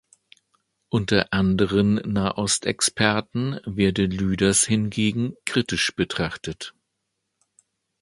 Unter 0.89 1.31
anderen 1.31 1.97
Nahost-Experten 2.03 3.59
werde 3.65 4.05
Lüders 4.07 4.65
hingegen 4.65 5.35
kritisch 5.45 5.95
betrachtet. 5.95 6.73